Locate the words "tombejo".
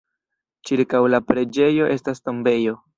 2.29-2.79